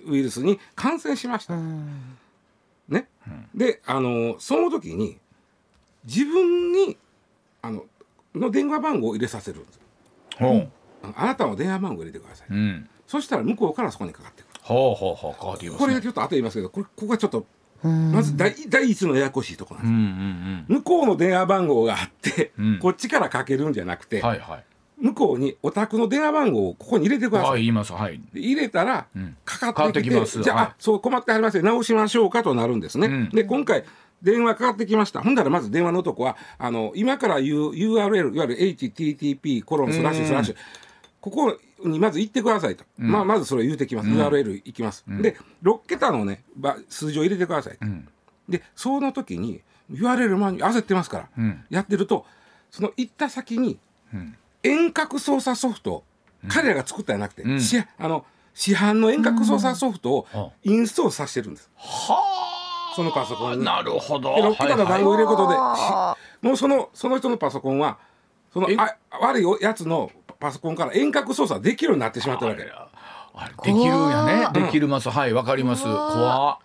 [0.05, 1.57] ウイルスに感染しました。
[2.87, 3.07] ね、
[3.55, 5.17] であのその時に
[6.05, 6.97] 自分に
[7.63, 7.85] あの
[8.37, 9.79] の電話番号を入れさせるんです、
[10.41, 10.45] う。
[10.45, 10.71] ん、
[11.15, 14.59] あなたの電話番号を入れてください、うん、そしたら向こうからそこにかかってくる。
[14.61, 17.45] ほうほうほうかかってきます、ね、これちょっと後言いますけどこれここがちょっと
[17.83, 24.63] まず第第一のややこしいところなんです、うんうんうん、向こうの電話番号があって、うん、こっちからかけるんじゃなくて、はいはい、
[24.99, 27.51] 向こうにお宅の電話番号をここに入れてください。
[27.51, 27.93] はい、言います。
[27.93, 28.19] はい。
[28.33, 29.05] 入れたら、
[29.45, 31.63] かかってきて、うん、きじゃあ、はい、そう困ってはりますよ。
[31.63, 33.07] 直しましょうかとなるんですね。
[33.07, 33.83] うん、で、今回、
[34.21, 35.21] 電話かかってきました。
[35.21, 40.55] ほんだらまず電話の男は、あの、今から言う URL、いわゆる HTTP コロンスラッシュスラッシュ、
[41.21, 42.83] ここにまず行ってくださいと。
[42.99, 44.09] うん、まあ、まずそれを言うてきます。
[44.09, 45.03] うん、URL 行きます。
[45.07, 46.43] うん、で、6桁のね、
[46.89, 47.77] 数字を入れてください。
[48.49, 52.25] で、その時に、URL 前に焦ってますから、やってると、
[52.71, 53.79] その行った先に、
[54.63, 56.03] 遠隔操作ソフト、
[56.49, 57.43] 彼らが作ったんじゃなくて、
[57.97, 61.69] あの、市販の遠隔操作ソフトをインストールさせてるんです。
[61.75, 62.56] はあ
[62.97, 63.65] そのパソコンに。
[63.65, 64.35] なるほど。
[64.35, 67.99] で6桁の番号を入れることで、はい、もうそのその人のパソコンは
[68.51, 72.63] そのあ悪いやつのパソコンから遠隔操作できるようになってしまったわけ。
[72.63, 75.83] あれできるんやねできるます、はいわかります。
[75.83, 76.59] 怖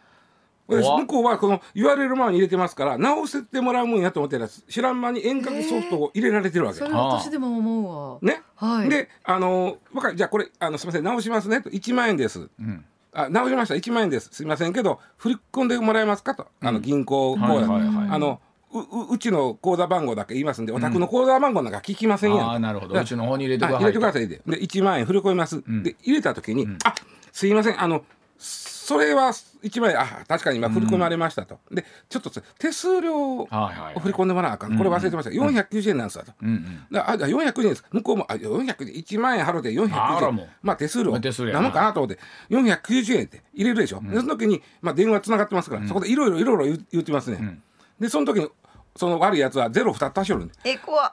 [0.69, 6.79] 向こうはこの言われる前に入れてますから直せてもらうもんやと思ってら知らん間に遠隔ソフトを入れられてるわけ。
[6.79, 8.19] それ私でも思うわ。
[8.23, 8.41] ね。
[8.55, 9.77] はい、であの
[10.15, 11.05] じゃあこれあのすみません。
[11.05, 11.61] 直しますね。
[11.61, 12.49] と1万円です。
[12.59, 18.41] うんあ直しました1万円ですすいませんけど振り込んでもらえますかと、あの銀行口座、はいはいはい、あの
[18.73, 22.51] ううちの口座番号だけ言いますんで、お宅の口座番号なんか聞きませんやん。
[22.53, 22.99] あなるほど。
[22.99, 23.81] うちの方に入れてください。
[23.81, 24.41] 入れてくださいで。
[24.47, 25.57] で、1万円振り込みます。
[25.57, 26.95] うん、で、入れた時に、うん、あ
[27.33, 28.03] すいません、あの、
[28.39, 37.85] それは1枚あ確かに今振り込まれましたと、うん、でちょっと手数料を振り込んでもらわなあかん、これ忘れてました、うん、490円なんですわと、うんうん、あじゃ490円です。
[37.91, 40.49] 向こうもあ400円1万円払うて490円。
[40.63, 41.13] まあ手数料。
[41.13, 42.19] なのかなと思って。
[42.51, 47.59] 490円って入れるでしょ、うん、その時に、まあ、電話つながってますから、そこでいろいろいろいろ言ってますね、
[48.01, 48.49] でその時に
[48.97, 50.55] その悪いやつはゼロ2足しよるんで。
[50.65, 51.13] え怖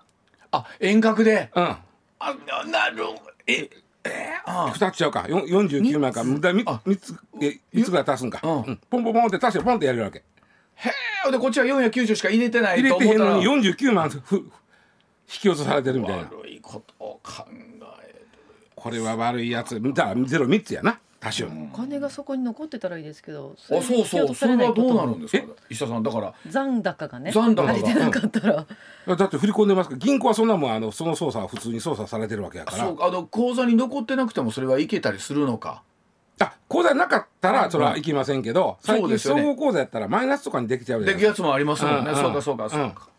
[0.52, 1.52] あ遠隔で。
[1.56, 1.64] うん。
[2.20, 2.36] あ
[2.66, 3.22] なるほど。
[3.48, 3.70] え
[4.04, 5.26] えー、2つちゃうか。
[5.28, 6.24] 49万か。
[6.24, 10.20] 無駄 3, 3つえ3つぐらい足すんか、うん、ポンポンポンって足してポンってやれるわけ。
[10.76, 10.92] へ
[11.28, 13.36] えでこっちは490しか入れてないと思ったら。
[13.36, 14.52] 入れてへんのに49万ふ引
[15.28, 16.24] き落とされてるみたいな。
[16.24, 18.28] 悪いことを考える。
[18.76, 24.34] これは悪いやつだからゼロ3つやな多少、お金がそこに残ってたらいいですけどあそうそう。
[24.34, 25.48] それはどうなるんですか？
[25.70, 26.34] 石田さんだから。
[26.48, 27.74] 残高がね残高が。
[27.74, 28.66] 足りてなかったら、
[29.08, 29.96] うん、だって振り込んでますか？
[29.96, 32.86] ら銀行はそんなもんあのその操作は普通に操作されてるわけやから。
[32.86, 35.84] そうあの口座に残ってなくてもそれはいけたりするのか？
[36.40, 42.06] あ口座なかったらそれはいきませんけど、最近総合口座やったらマイナスとかにできちゃうできるやつもありますもん。
[42.06, 43.10] ね、そうかそうかそうか、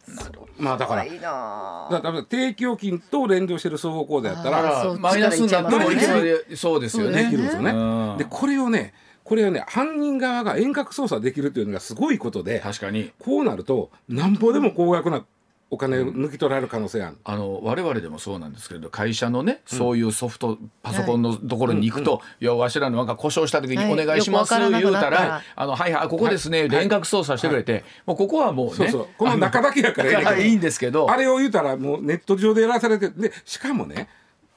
[0.58, 7.24] まあだからだから定期預金と連動してる双方口座やったらマイナスになってもいけるそうですよね。
[7.24, 8.16] できるんですよね。
[8.18, 13.12] でこれをねこれはね犯人側が遠隔操作できるというのがすごいことで確かに。
[13.18, 15.24] こうなるとなんぼでも高額な
[15.72, 31.10] お金を抜き取られる可能性ある、あの我々でもそうなんですけれど会社のね、そういうソフトパソコンのところに行くと「いやわしらのなんか故障した時にお願いします」言うたら「あのはいはいここですね」遠隔操作してくれて、もうここはもうねこの中だけやからいいんですけど。
[31.10, 34.08] あれを言うたらもうネット上でやらされてでしかもね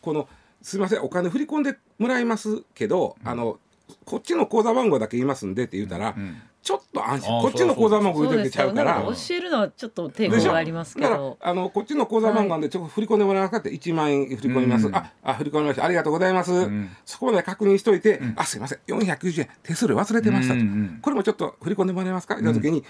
[0.02, 0.28] この
[0.62, 3.60] すみませんお金振り込んでもらいますけど、あの
[4.06, 6.16] こっちの口座番号だけ言いますんでって言うたら、
[6.64, 7.42] ちょっと安心。
[7.42, 9.04] こっちの口座番号入れてちゃうから。
[9.04, 11.38] 教えるのはちょっと抵抗がありますけど。
[11.42, 15.84] あのこっちの口座番号でちょっと振り込んでもらえますかって1万円振り込みます、うん、ああ振り込みました。
[15.84, 18.80] ありがとうございます、うん、そこまで確認しといて、うん、あすいません。
[18.88, 19.50] 490円。
[19.62, 22.36] 手数料忘れてました、うんうん、これもちょっと振り込んでもらえますか？
[22.36, 22.84] って言った時に、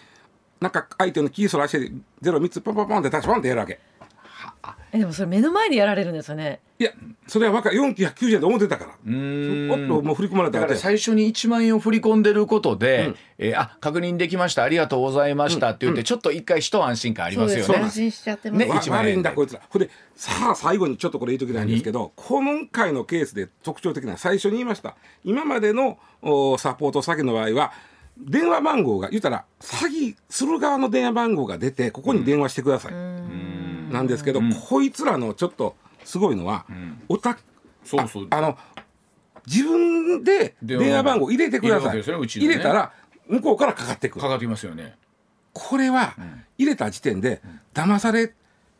[0.59, 3.79] なんか相手のキーそらしてゼロ3つポンポンポンってタッチポンってやるわけ。
[4.93, 6.61] えでもそれ目の前でやられるんですよね。
[6.79, 6.91] いや
[7.27, 8.91] それは若い490円で思ってたから。
[9.05, 9.71] うん。
[9.71, 14.63] おっともう振り込まれたから最初に1万円を振り込んでることで、うん、えー、あ確認できました。
[14.63, 15.69] ありがとうございました。
[15.69, 17.75] って言って、うん、ちょっと一回一安心感ありますよね。
[17.75, 18.65] 安心しちゃってます。
[18.65, 19.61] ね1万円だこいつら。
[19.67, 24.95] これさあ最後にちょっとこれ言いときないんですけど今回のケースで特徴的な最初に言いました。
[25.23, 27.73] 今までのおサポート詐欺の場合は
[28.17, 32.93] 電話番号が言ったら詐欺する側の電話番号が出てここに電話してください、
[33.93, 36.65] なんですけど、こいつらのちょっとすごいのは、
[37.07, 37.37] おた
[37.85, 38.27] そうそう。
[38.31, 38.57] あの
[39.45, 42.93] 自分で電話番号入れてください、ね、入れたら
[43.27, 44.21] 向こうからかかってくる。
[44.21, 44.95] かかってきますよね。
[45.53, 46.15] これは、
[46.57, 47.41] 入れた時点で
[47.73, 48.33] 騙され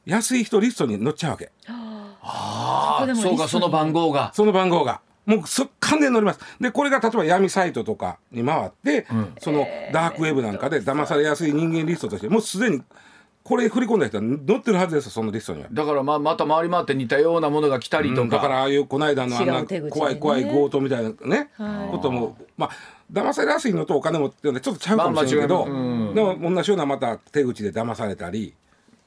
[0.05, 4.31] やすい人リストに載っちゃうわけ、ああそうかその番号が。
[4.33, 5.01] その番号が。
[5.25, 6.39] もうそ完全に乗ります。
[6.59, 12.81] でこれが例えば闇サイトとかに回って、うん、そのダークウェブなんかで騙されやすい人間リストとしてもうすでに
[13.43, 15.67] これ振り込んだ人は載ってるはずですそのリストには。
[15.71, 22.69] だからまあまた回り回って似たようなものが来たりとか、うん、だからああいうこの間のあんな怖い怖い強盗みたいなね、はい、こともまあ
[23.11, 28.53] 騙されやすいのとお金持ってるのでちょっとちゃうかもしれないけど、まあうん、でも同じようなまた手口で騙されたり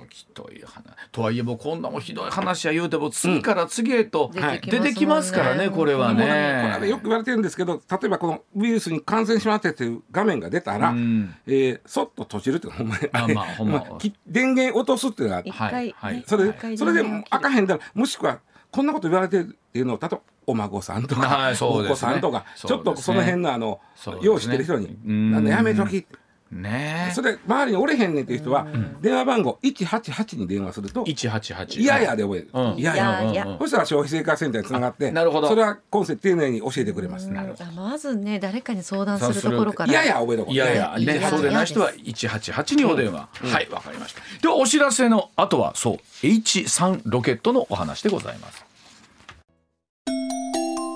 [0.08, 0.84] ひどい話。
[1.12, 6.74] とはいえもうこんなもひどい話は言うても次から次へと出てきますからね、これはね。
[6.76, 13.84] これよく言われてるんですけど例えばこのウイルスに感染しまってという画面が出たら、うん、えー、そっと閉じるっていうのはまあほんま、
[14.26, 24.96] 電源落とすっていうのがはい、はい、それでそれで開かへんだらもしくはこんなこと言われてるっていうのを例えばお孫さんとか、はいね、お子さんとか、ちょっとその辺のあの、ね、用意してる人に
[25.32, 25.44] 「なん。
[25.44, 26.25] だやめとき」って。
[26.50, 27.12] ね。
[27.14, 28.66] それ周りにおれへんねんっていう人は、
[29.00, 32.94] 電話番号188に電話すると188いやいやで覚える、いや
[33.32, 35.48] いや、そしたら消費生活センターにつながってなるほど。
[35.48, 37.70] それは今世丁寧に教えてくれます、なるほど。
[37.72, 39.92] まずね誰かに相談するところから。
[39.92, 40.52] いやいや覚えとこ。
[40.52, 44.20] いやいやねそうでない人は188にお電話、はいわかりました。
[44.40, 48.64] ではお知らせの後はそう H3 ロケットのお話でございます。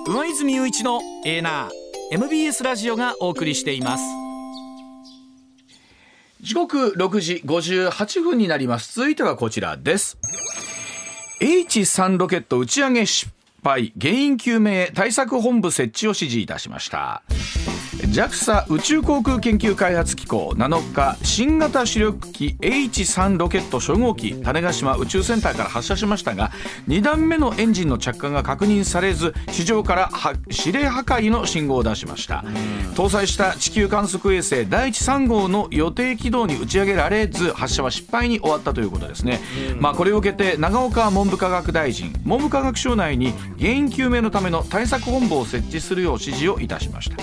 [0.07, 1.69] 上泉雄一のエーナー
[2.11, 4.03] MBS ラジオがお送りしています
[6.41, 8.95] 時刻6時58分になります。
[8.95, 10.17] 続いてはこちらです。
[11.39, 13.31] H3 ロケット打ち上げ失
[13.63, 13.93] 敗。
[13.99, 17.21] 原因究明対策本部設置を指示いたしました。
[17.97, 26.51] JAXA 宇宙航空研究開発機構7日新型主力機 H3 ロケット初号機種子島宇宙センターから発射しましたが
[26.87, 30.09] 2段目のエンジンの着火が確認されず地上から
[30.49, 32.43] 指令破壊の信号を出しました。
[32.91, 39.39] 搭載した地球観測衛星第一3号の予定軌道に打ち上げられず発射は失敗に終わったということですね、
[39.79, 47.17] まあ、これを受けて長岡文部科学大臣文部科学省内に原因究明のための対策本部を設置するよう指示をいたしました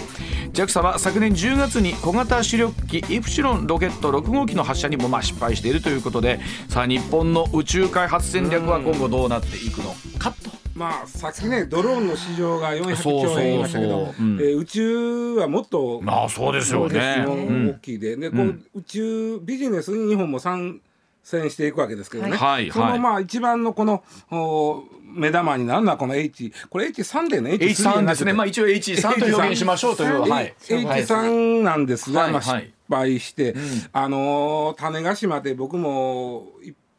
[0.58, 10.50] JAXA は昨年10月に小型主力機イプシロンロケット6号機の発射にもまあ失敗しているということでさあ日本の宇宙開発戦略は今後どうなっていくのかと。
[10.74, 14.14] まあ、さっきねドローンの市場が400兆円言いましたけど、
[14.56, 17.24] 宇宙はもっとまあそうですよね。
[17.26, 20.80] 大きいでで、こう宇宙ビジネスに日本も参
[21.22, 24.84] 戦していくわけですけどね、はい、そのまあ一番のこのお
[25.18, 28.32] 目玉になるのはこの H これ H3 でね H3 ですね。
[28.32, 33.54] まあ一応 H3 と表現しましょうという、はい、H3 なんですが、まあ、失敗して、
[33.92, 36.52] あの種子島で僕も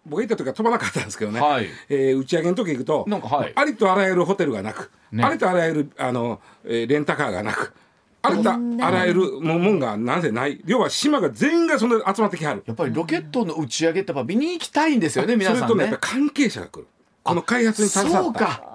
[0.06, 7.74] 僕行った時は飛ばなかったんですけどね、はい、えー、打ち上げの時行くと、はい、ありとあらゆるホテルがなく、ね、ありとあらゆるあの、えー、レンタカーがなく。
[8.22, 10.62] ありとあらゆるもんがなぜない。
[10.66, 12.64] 要は島が全員がその集まってきはる。
[12.66, 15.60] やっぱりロケットの打ち上げってやっぱ見に行きたいんですよね皆さんね。
[15.60, 16.88] それとねやっぱ関係者が来る
[17.24, 18.24] この開発に携わった。
[18.24, 18.70] そうか。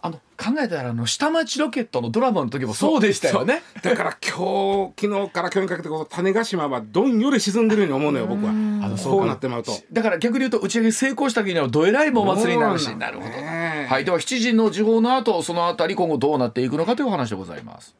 [0.00, 3.62] あの考えたらあの下町ロケットのドラマの時もそうでしたよね。
[3.82, 8.50] だから今日昨日から今日にかけてこの種子島はどんより沈んでるように思うのよ僕は。
[8.50, 9.72] あのそうなってまうと。
[9.92, 14.04] だから逆に言うと打ち上げ成功した時にはどえらいもお祭りになるしなるほど、はい。
[14.04, 17.96] では7時の時報の後そのあたり今後どうなっていくのかというお話でございます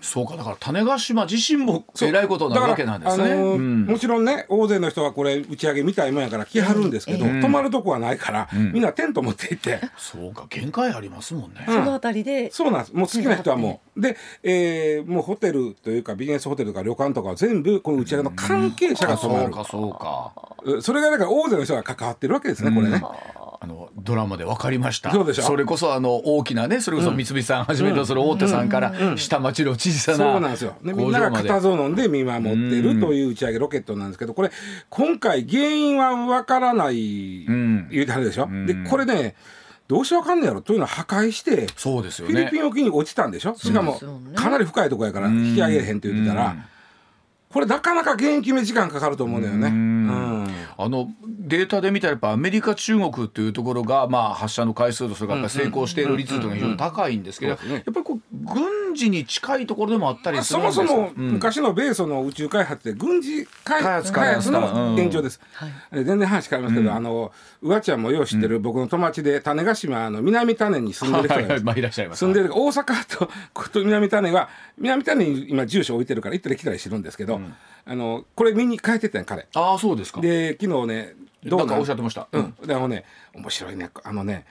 [0.00, 9.80] そうかだから種子島自身もえらいことになるわけなんですね、あのーうん、もちろんね大勢の人はこれ打ち上げみたいもんやから来はるんですけど、うん、泊まるとこはないから、うん、みんなテント持っていって。
[9.96, 12.50] そうか限界ありますもんね、そのあたりで。
[12.50, 12.92] そうなんです。
[12.94, 14.00] もう好きな人はもう。
[14.00, 20.82] で、えー、もうホテルというかビジネスホテルとか旅館とかは全部この打ち上げの関係者が泊まる、そうかそうか。
[20.82, 23.02] それがだから大勢の人が関わってるわけですねこれね。
[23.60, 25.10] あのドラマで分かりました。
[25.10, 25.42] そうでしょ。
[25.42, 30.76] それこそあの大きなねそれこそ三菱さんはじめとする大手さんから下町の小さなそうなんですよ。
[30.82, 34.50] でみんなが固唾を飲んで見守ってるという打ち上げロケットなんですけどこれ
[34.90, 38.48] 今回原因は分からない言うてはるでしょ？
[38.66, 39.34] でこれね
[39.86, 43.54] どうしてわかんねやろというのは破壊してそうですよ、ね、フィリピン沖に落ちたんでしょ？
[43.56, 44.00] しかも
[44.34, 46.56] かなり深いところやから引き上げれへんって言ってたら。
[47.50, 49.68] これなかなか原因決め時間かかると思うんだよね。
[50.76, 60.86] あのデータで見たらやっぱアメリカ中国っていうところがまあ発射の回数とそれから成功している率というのが非常に高いんですけど、やっぱりこう軍事に近いところでもあったりするんですか？
[60.86, 65.40] そもそも昔の米ソの宇宙開発って軍事開発の現状です。
[65.92, 67.32] 全然話変わりますけど、あの
[67.62, 72.18] うわちゃんもよう知ってる僕の友達で種子島の南種に住んでる人がいらっしゃいます。
[72.18, 73.18] 住んでる大阪
[73.70, 77.40] と南種は南種に今住所置いてるから行ったり来たりしてるんですけど。
[77.90, 79.46] あのこれ見に帰ってたん彼。
[79.54, 80.20] ああそうですか。
[80.20, 82.28] で昨日ねどうかおっしゃってました。
[82.32, 82.54] うん。
[82.66, 84.44] であのね面白いねあのね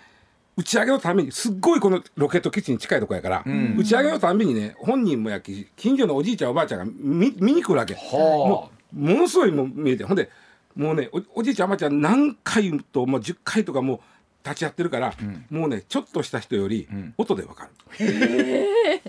[0.58, 10.04] 打ち上げのためにすっごいこのロケット基地に近いとこやから、うん、打ち上げのためにね本人もやき近所のおじいちゃんおばあちゃんが見見に来るわけ、はあ、もうものすごいもう見えて。
[10.04, 10.30] ほんで
[10.76, 14.00] もうねおじいちゃんおばあちゃん何回ともう10回とかもう
[14.44, 16.88] 立ち会ってるから、うん、もうねちょっとした人より
[17.18, 18.06] 音でわかる。
[18.06, 19.02] へ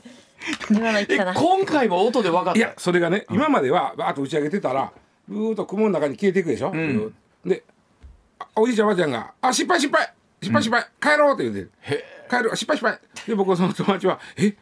[1.34, 2.58] 今回も音で分かった？
[2.58, 4.92] いやそれがね、今まではバーッと打ち上げてたら
[5.26, 7.64] ブーッと雲の中に消えていくでしょ、うん、で
[8.56, 11.70] おじいちゃんおばあちゃんが「あ失敗失敗失敗失敗、帰ろう」って言って
[12.30, 12.50] 「帰る。
[12.54, 14.54] 失敗失敗」で僕はその友達は「え？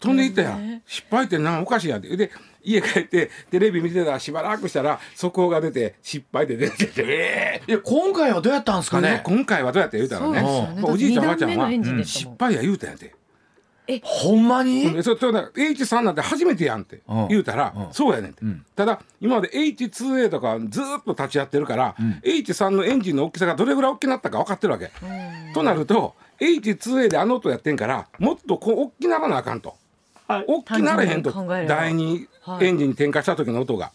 [0.00, 0.50] 飛んでいったや。
[0.50, 2.16] ん失敗って何おかしいやん」って。
[2.16, 2.30] で
[2.66, 7.62] 家帰ってテレビ見てたらしばらくしたら速報が出て失敗で出てて、え。
[7.66, 9.20] ー、いや今回はどうやったんですかね。
[9.24, 11.70] 今回はどうやって言うたらね、ね、おじいちゃんおばあちゃんは
[12.04, 13.14] 失敗や言うたんやて。
[13.86, 14.00] え。
[14.02, 24.90] ほんまに、うん、そそ H3 なんて初めてやんって言うたら、うん、そうやねんって、うん、ただ今まで H2A とかずっと立ち会ってるから、うん、H3 のエンジンの大きさがどれぐらい大きくなったか分かってるわけ。
[25.52, 29.76] となると H2A であの音やってんからもっとこう大きならなあかんと、
[30.28, 31.32] はい、大きなれへんと。
[31.68, 32.26] 第二
[32.60, 33.92] エンジンに点火した時の音が。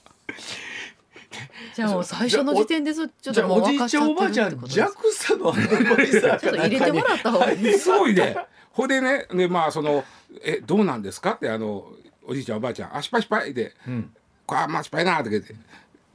[1.74, 3.62] じゃあ最初の時点でそちょっともう。
[3.62, 7.74] おじいちゃんおばあちゃん JAXA のアドバイザーちょっと入れてもらった方がいい。
[7.74, 8.36] すごいね。
[8.82, 10.04] ほでねでまあその
[10.44, 11.92] 「えどうなんですか?」ってあの
[12.26, 14.12] おじいちゃんおばあちゃん「あ失敗失敗」で「うん、
[14.46, 15.56] これあまあ失敗な」って言って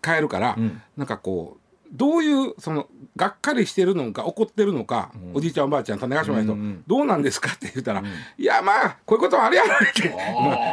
[0.03, 1.61] 帰るから、うん、なんかこう
[1.93, 7.53] どういうそのがっかりしてるのか怒ってるのか、うん、おじいちゃんおばあちゃん種子島の人、うんうん、どうなんですか？
[7.53, 10.13] って言ったら、うん、いやまあこういうことはあるやろって。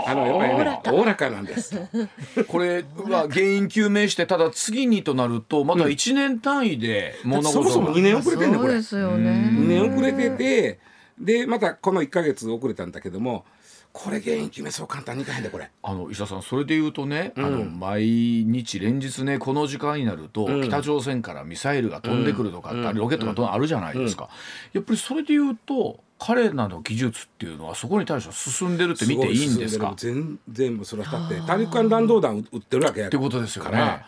[0.07, 1.79] あ のやっぱりねおおらかなんです。
[2.47, 8.69] これは原因究明してただ次にとなるとまだ1年単位で物事、うん、そもそも2年遅れてんねこれ。
[8.69, 9.49] そうですよね。
[9.53, 10.79] 2年遅れてて
[11.19, 13.45] でまたこの1か月遅れたんだけども
[13.93, 15.69] これ原因決めそう簡単にいかへんでこれ。
[15.83, 18.05] あの石田さんそれで言うとね、うん、あの毎
[18.45, 24.29] 日連日ねこの時間になると、うん、北朝鮮からミサイルが飛んでくるとか、うん、ロケットが飛んあるじゃないですか、
[24.71, 29.93] やっぱりそれで言うと彼らの技術っていうのはそこに対して進んでるって見ていいんですか？
[29.97, 34.05] 全然もそれはだって大陸間弾道弾撃ってるわけやってことですよね。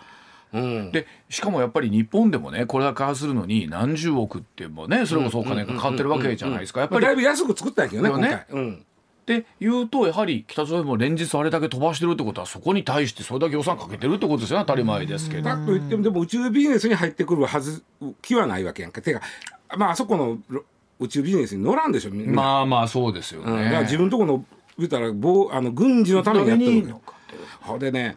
[0.54, 6.82] うん、でしかもやっぱり日本でもねこれだけ開発するのに何十億ってもねそれこそお金がかかってるわけじゃないですか。
[6.82, 8.86] やっぱり、だいぶ安く作ったんやけどねね、今回、うん、
[9.24, 15.44] っていうとやはり北朝鮮も連日あれだけ飛ばしてるってことはそこに対してそれだけ予算かけてるってことですよね当たり前ですけど。
[15.44, 17.84] だと言ってもでも宇宙ビジネスに入ってくるはず
[18.22, 19.02] 気はないわけやんか。
[19.02, 19.22] てか
[19.78, 20.38] まああそこの
[21.00, 23.52] 宇宙ビジネスに乗らんでしょまあまあそうですよね。
[23.52, 24.46] うん、だから自分のとこの
[24.78, 26.88] 言ったら防あの軍事のためにやってる。
[26.88, 27.14] のか。
[27.62, 28.16] ほでね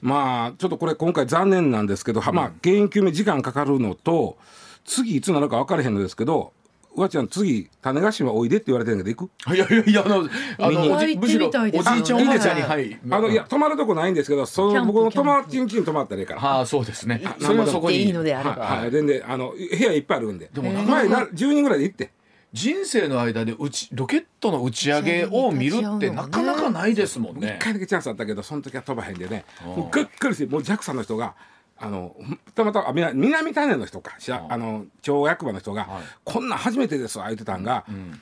[0.00, 4.38] まあちょっとこれ今回残念なんですけど、うん、まあ原因究明時間かかるのと
[4.84, 6.52] 次いつなるか分からへんのですけど
[6.96, 9.54] うわちゃん次種子島おいでって言われてるんけど行く？
[9.54, 10.28] いやいやいやあの
[10.58, 12.98] あのむしろおじいちゃんおばあちゃんにはい。
[13.10, 16.40] あのいや泊まるとこないんですけどその僕の友達ん家に泊まったらいいから。
[16.40, 17.22] はあそうですね。
[17.38, 17.98] それはそこに。
[17.98, 18.66] いいのであれば。
[18.66, 18.90] はい。
[18.90, 20.50] 全然あの部屋いっぱいあるんで。
[20.52, 22.10] でも前な10人ぐらいで行って
[22.52, 27.56] 人生の間でうちロケットの打ち上げを見るってなかなかないですもんね。
[27.60, 29.44] 一回だけチャンスあったけどその時は飛ばへんでね。
[29.64, 31.34] もうがっかりしてもう JAXA の人が
[31.78, 32.14] あの
[32.54, 38.20] たまたま南種の人かしあの町役場の人が、はい、こんなん初めてですわ言ってたんが、うん、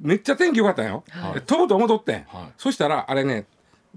[0.00, 3.44] めっちゃ天気良かったんよ、はい、飛ぶと思っとってん、はい、そしたらあれね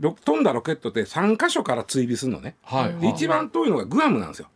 [0.01, 4.49] 飛んだロケットって3箇所から追尾するのね、はい、一番遠いのがグアムなんですよ。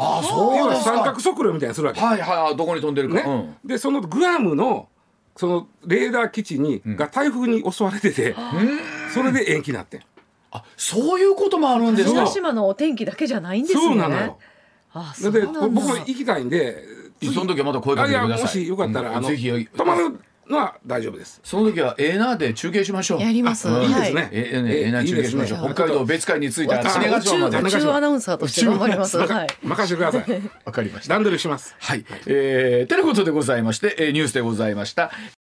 [0.00, 2.00] ああそうです三角測量みたいにするわけ。
[2.00, 3.14] はいはいどこに飛んでるか。
[3.16, 3.22] ね。
[3.26, 4.88] うん、でそのグアムの
[5.36, 8.34] そのレーダー基地に、が台風に襲われてて、
[9.14, 9.98] それで延期になって。
[9.98, 10.00] ん。
[10.52, 12.26] あそういうこともあるんですか。
[12.26, 13.82] 島のお天気だけじゃないんですね。
[13.82, 14.38] そうなのよ。
[14.92, 16.82] あそう僕も行きたいんで
[17.22, 18.44] その時はまた声かけてください。
[18.44, 20.20] もしよかったら、あのぜひ泊まる
[20.50, 21.40] のは大丈夫です。
[21.44, 23.20] その時はエーナーで中継しましょう。
[23.20, 23.68] やります。
[23.68, 29.16] いいですね、えー、エーナー中継しましょう、北海道別海については宇宙アナウンサーとして頑張ります。
[29.18, 29.46] はい。
[29.62, 30.42] 任せてください。
[30.64, 31.14] わかりました。
[31.14, 31.74] 段取りします。
[31.78, 35.10] はい、えー、ということでございまして、えー、ニュースでございました